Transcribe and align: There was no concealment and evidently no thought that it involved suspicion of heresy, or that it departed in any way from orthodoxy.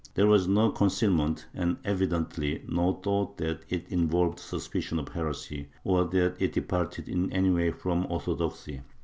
There 0.15 0.25
was 0.25 0.47
no 0.47 0.71
concealment 0.71 1.45
and 1.53 1.77
evidently 1.85 2.63
no 2.67 2.91
thought 2.93 3.37
that 3.37 3.61
it 3.69 3.85
involved 3.89 4.39
suspicion 4.39 4.97
of 4.97 5.09
heresy, 5.09 5.69
or 5.83 6.05
that 6.05 6.37
it 6.39 6.53
departed 6.53 7.07
in 7.07 7.31
any 7.31 7.51
way 7.51 7.69
from 7.69 8.07
orthodoxy. 8.09 8.81